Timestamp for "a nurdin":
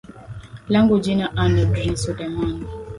1.35-1.95